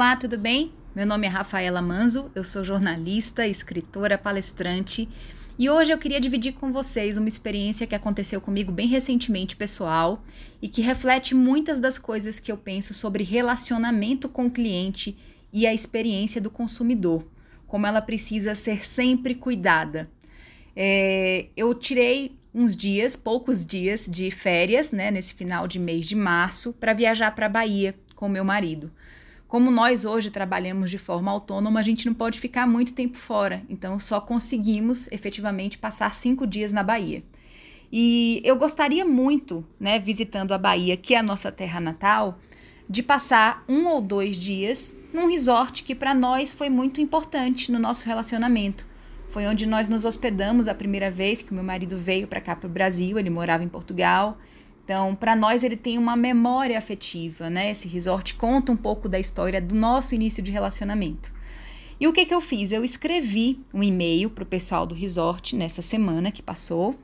[0.00, 0.72] Olá, tudo bem?
[0.96, 5.06] Meu nome é Rafaela Manzo, eu sou jornalista, escritora, palestrante
[5.58, 10.24] e hoje eu queria dividir com vocês uma experiência que aconteceu comigo bem recentemente, pessoal,
[10.62, 15.18] e que reflete muitas das coisas que eu penso sobre relacionamento com o cliente
[15.52, 17.28] e a experiência do consumidor,
[17.66, 20.10] como ela precisa ser sempre cuidada.
[20.74, 26.16] É, eu tirei uns dias, poucos dias de férias, né, nesse final de mês de
[26.16, 28.90] março, para viajar para a Bahia com meu marido.
[29.50, 33.64] Como nós hoje trabalhamos de forma autônoma, a gente não pode ficar muito tempo fora,
[33.68, 37.24] então só conseguimos efetivamente passar cinco dias na Bahia.
[37.90, 42.38] E eu gostaria muito, né, visitando a Bahia, que é a nossa terra natal,
[42.88, 47.78] de passar um ou dois dias num resort que para nós foi muito importante no
[47.80, 48.86] nosso relacionamento.
[49.30, 52.54] Foi onde nós nos hospedamos a primeira vez que o meu marido veio para cá
[52.54, 54.38] para o Brasil, ele morava em Portugal.
[54.90, 57.70] Então, para nós, ele tem uma memória afetiva, né?
[57.70, 61.30] Esse resort conta um pouco da história do nosso início de relacionamento.
[62.00, 62.72] E o que, que eu fiz?
[62.72, 66.96] Eu escrevi um e-mail para o pessoal do resort nessa semana que passou,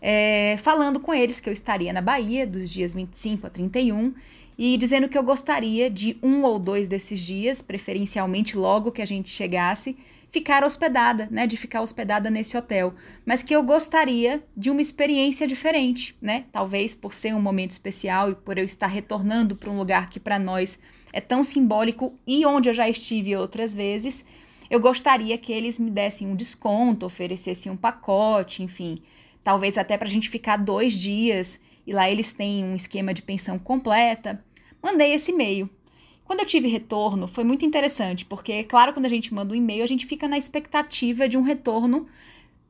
[0.00, 4.14] é, falando com eles que eu estaria na Bahia dos dias 25 a 31
[4.56, 9.06] e dizendo que eu gostaria de um ou dois desses dias, preferencialmente logo que a
[9.06, 9.96] gente chegasse,
[10.32, 12.94] ficar hospedada, né, de ficar hospedada nesse hotel,
[13.24, 16.46] mas que eu gostaria de uma experiência diferente, né?
[16.50, 20.18] Talvez por ser um momento especial e por eu estar retornando para um lugar que
[20.18, 20.80] para nós
[21.12, 24.24] é tão simbólico e onde eu já estive outras vezes,
[24.70, 29.02] eu gostaria que eles me dessem um desconto, oferecessem um pacote, enfim,
[29.44, 33.20] talvez até para a gente ficar dois dias e lá eles têm um esquema de
[33.20, 34.42] pensão completa.
[34.82, 35.68] Mandei esse e-mail.
[36.24, 39.82] Quando eu tive retorno, foi muito interessante, porque, claro, quando a gente manda um e-mail,
[39.82, 42.06] a gente fica na expectativa de um retorno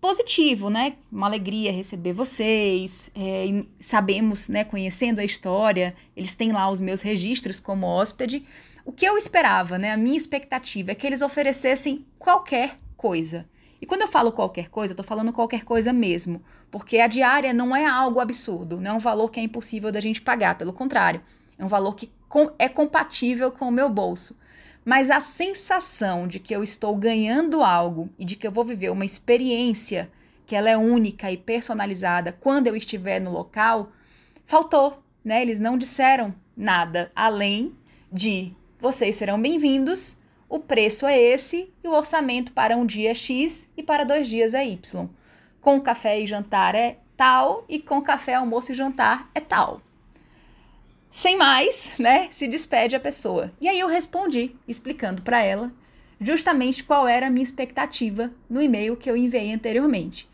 [0.00, 0.94] positivo, né?
[1.12, 3.10] Uma alegria receber vocês.
[3.14, 8.44] É, sabemos, né, conhecendo a história, eles têm lá os meus registros como hóspede.
[8.84, 9.92] O que eu esperava, né?
[9.92, 13.46] A minha expectativa é que eles oferecessem qualquer coisa.
[13.80, 17.52] E quando eu falo qualquer coisa, eu tô falando qualquer coisa mesmo, porque a diária
[17.52, 20.72] não é algo absurdo, não é um valor que é impossível da gente pagar, pelo
[20.72, 21.20] contrário,
[21.58, 22.10] é um valor que
[22.58, 24.36] é compatível com o meu bolso.
[24.84, 28.90] Mas a sensação de que eu estou ganhando algo e de que eu vou viver
[28.90, 30.10] uma experiência
[30.46, 33.92] que ela é única e personalizada quando eu estiver no local,
[34.44, 35.40] faltou, né?
[35.40, 37.74] Eles não disseram nada além
[38.10, 40.16] de vocês serão bem-vindos,
[40.48, 44.52] o preço é esse e o orçamento para um dia X e para dois dias
[44.52, 45.08] é Y.
[45.60, 49.80] Com café e jantar é tal e com café, almoço e jantar é tal.
[51.12, 53.52] Sem mais, né, se despede a pessoa.
[53.60, 55.70] E aí eu respondi, explicando para ela
[56.18, 60.26] justamente qual era a minha expectativa no e-mail que eu enviei anteriormente.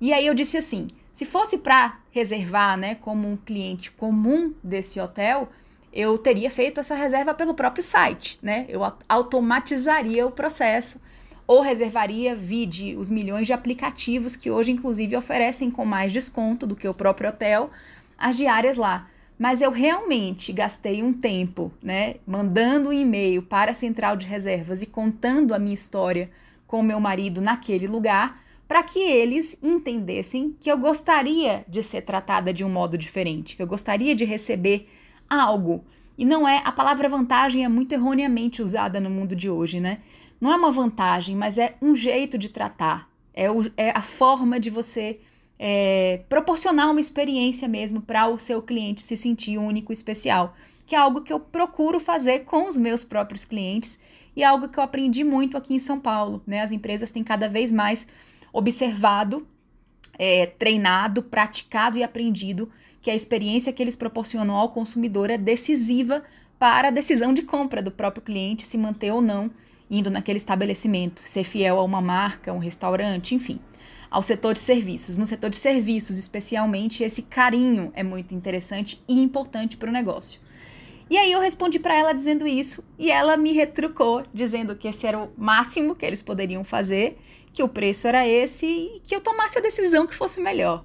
[0.00, 4.98] E aí eu disse assim: se fosse para reservar, né, como um cliente comum desse
[4.98, 5.48] hotel,
[5.92, 8.66] eu teria feito essa reserva pelo próprio site, né?
[8.68, 11.00] Eu automatizaria o processo
[11.46, 16.74] ou reservaria vide os milhões de aplicativos que hoje inclusive oferecem com mais desconto do
[16.74, 17.70] que o próprio hotel
[18.18, 19.08] as diárias lá
[19.38, 24.82] mas eu realmente gastei um tempo, né, mandando um e-mail para a central de reservas
[24.82, 26.30] e contando a minha história
[26.66, 32.52] com meu marido naquele lugar, para que eles entendessem que eu gostaria de ser tratada
[32.52, 34.88] de um modo diferente, que eu gostaria de receber
[35.28, 35.84] algo.
[36.16, 39.98] E não é a palavra vantagem é muito erroneamente usada no mundo de hoje, né?
[40.40, 44.58] Não é uma vantagem, mas é um jeito de tratar, é, o, é a forma
[44.58, 45.20] de você
[45.58, 50.54] é, proporcionar uma experiência mesmo para o seu cliente se sentir único e especial,
[50.86, 53.98] que é algo que eu procuro fazer com os meus próprios clientes
[54.36, 56.42] e é algo que eu aprendi muito aqui em São Paulo.
[56.46, 56.60] Né?
[56.60, 58.06] As empresas têm cada vez mais
[58.52, 59.46] observado,
[60.18, 66.22] é, treinado, praticado e aprendido que a experiência que eles proporcionam ao consumidor é decisiva
[66.58, 69.50] para a decisão de compra do próprio cliente se manter ou não
[69.98, 73.60] indo naquele estabelecimento, ser fiel a uma marca, um restaurante, enfim
[74.14, 75.18] ao setor de serviços.
[75.18, 80.40] No setor de serviços, especialmente, esse carinho é muito interessante e importante para o negócio.
[81.10, 85.04] E aí eu respondi para ela dizendo isso e ela me retrucou dizendo que esse
[85.04, 87.18] era o máximo que eles poderiam fazer,
[87.52, 90.84] que o preço era esse e que eu tomasse a decisão que fosse melhor.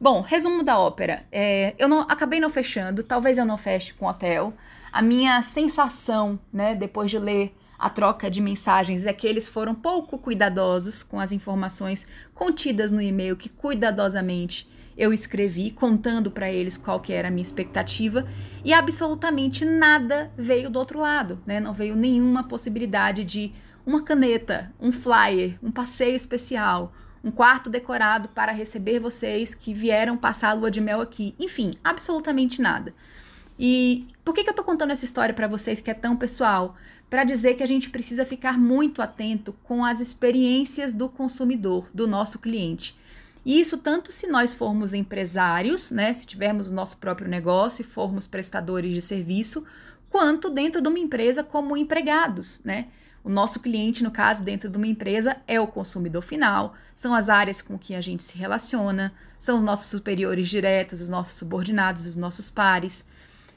[0.00, 1.26] Bom, resumo da ópera.
[1.32, 4.54] É, eu não acabei não fechando, talvez eu não feche com o hotel.
[4.92, 9.74] A minha sensação, né, depois de ler a troca de mensagens é que eles foram
[9.74, 16.76] pouco cuidadosos com as informações contidas no e-mail que cuidadosamente eu escrevi, contando para eles
[16.76, 18.28] qual que era a minha expectativa,
[18.64, 21.60] e absolutamente nada veio do outro lado, né?
[21.60, 23.52] Não veio nenhuma possibilidade de
[23.86, 26.92] uma caneta, um flyer, um passeio especial,
[27.22, 31.32] um quarto decorado para receber vocês que vieram passar a lua de mel aqui.
[31.38, 32.92] Enfim, absolutamente nada.
[33.58, 36.76] E por que, que eu tô contando essa história para vocês que é tão pessoal?
[37.08, 42.06] Para dizer que a gente precisa ficar muito atento com as experiências do consumidor, do
[42.06, 42.96] nosso cliente.
[43.44, 47.86] E isso tanto se nós formos empresários, né, se tivermos o nosso próprio negócio e
[47.86, 49.64] formos prestadores de serviço,
[50.10, 52.88] quanto dentro de uma empresa como empregados, né?
[53.24, 57.28] O nosso cliente, no caso, dentro de uma empresa, é o consumidor final, são as
[57.28, 62.06] áreas com que a gente se relaciona, são os nossos superiores diretos, os nossos subordinados,
[62.06, 63.04] os nossos pares.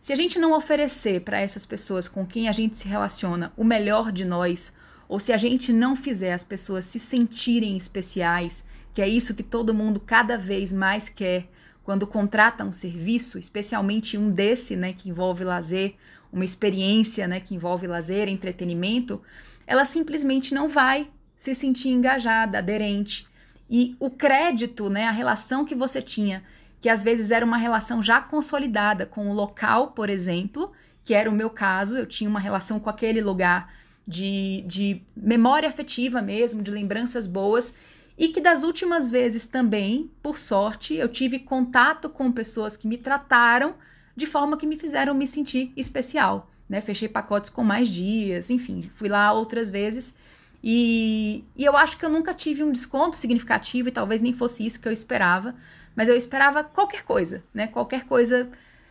[0.00, 3.64] Se a gente não oferecer para essas pessoas com quem a gente se relaciona o
[3.64, 4.72] melhor de nós,
[5.08, 8.64] ou se a gente não fizer as pessoas se sentirem especiais,
[8.94, 11.48] que é isso que todo mundo cada vez mais quer
[11.82, 15.94] quando contrata um serviço, especialmente um desse, né, que envolve lazer,
[16.32, 19.20] uma experiência, né, que envolve lazer, entretenimento,
[19.66, 23.26] ela simplesmente não vai se sentir engajada, aderente.
[23.68, 26.44] E o crédito, né, a relação que você tinha
[26.80, 30.72] que às vezes era uma relação já consolidada com o local, por exemplo,
[31.04, 33.72] que era o meu caso, eu tinha uma relação com aquele lugar
[34.06, 37.74] de, de memória afetiva mesmo, de lembranças boas,
[38.16, 42.98] e que das últimas vezes também, por sorte, eu tive contato com pessoas que me
[42.98, 43.74] trataram
[44.16, 46.50] de forma que me fizeram me sentir especial.
[46.68, 46.80] Né?
[46.80, 50.14] Fechei pacotes com mais dias, enfim, fui lá outras vezes.
[50.62, 54.66] E, e eu acho que eu nunca tive um desconto significativo, e talvez nem fosse
[54.66, 55.54] isso que eu esperava,
[55.98, 57.66] mas eu esperava qualquer coisa, né?
[57.66, 58.48] Qualquer coisa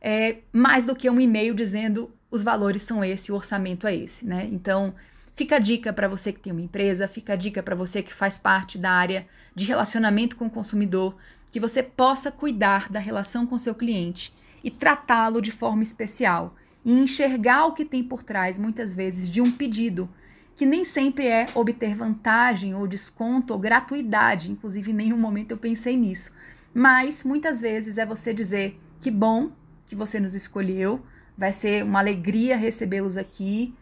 [0.00, 4.26] é, mais do que um e-mail dizendo os valores são esse, o orçamento é esse,
[4.26, 4.48] né?
[4.50, 4.92] Então,
[5.36, 8.12] fica a dica para você que tem uma empresa, fica a dica para você que
[8.12, 11.14] faz parte da área de relacionamento com o consumidor,
[11.52, 14.34] que você possa cuidar da relação com seu cliente
[14.64, 19.40] e tratá-lo de forma especial e enxergar o que tem por trás, muitas vezes, de
[19.40, 20.10] um pedido,
[20.56, 25.58] que nem sempre é obter vantagem ou desconto ou gratuidade, inclusive em nenhum momento eu
[25.58, 26.32] pensei nisso
[26.74, 29.50] mas muitas vezes é você dizer que bom
[29.86, 31.02] que você nos escolheu,
[31.36, 33.74] vai ser uma alegria recebê-los aqui.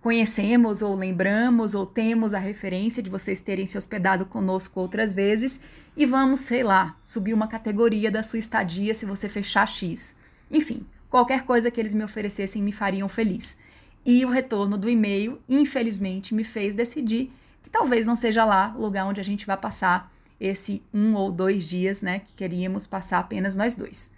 [0.00, 5.60] Conhecemos ou lembramos ou temos a referência de vocês terem se hospedado conosco outras vezes
[5.94, 10.14] e vamos, sei lá, subir uma categoria da sua estadia se você fechar X.
[10.50, 13.58] Enfim, qualquer coisa que eles me oferecessem me fariam feliz.
[14.06, 17.30] E o retorno do e-mail, infelizmente, me fez decidir
[17.62, 20.10] que talvez não seja lá o lugar onde a gente vai passar
[20.40, 24.10] esse um ou dois dias, né, que queríamos passar apenas nós dois.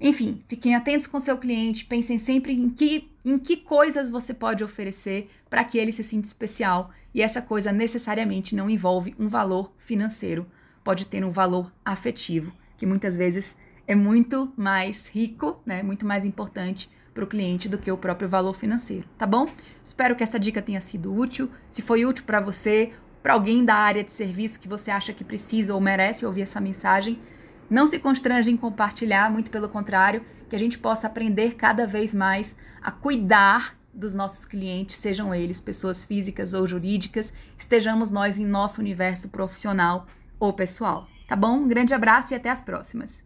[0.00, 4.62] Enfim, fiquem atentos com seu cliente, pensem sempre em que, em que coisas você pode
[4.62, 6.90] oferecer para que ele se sinta especial.
[7.14, 10.46] E essa coisa necessariamente não envolve um valor financeiro,
[10.84, 13.56] pode ter um valor afetivo, que muitas vezes
[13.86, 18.28] é muito mais rico, né, muito mais importante para o cliente do que o próprio
[18.28, 19.48] valor financeiro, tá bom?
[19.82, 21.50] Espero que essa dica tenha sido útil.
[21.70, 22.92] Se foi útil para você
[23.26, 26.60] para alguém da área de serviço que você acha que precisa ou merece ouvir essa
[26.60, 27.20] mensagem.
[27.68, 32.14] Não se constrange em compartilhar, muito pelo contrário, que a gente possa aprender cada vez
[32.14, 38.46] mais a cuidar dos nossos clientes, sejam eles pessoas físicas ou jurídicas, estejamos nós em
[38.46, 40.06] nosso universo profissional
[40.38, 41.08] ou pessoal.
[41.26, 41.56] Tá bom?
[41.56, 43.24] Um grande abraço e até as próximas.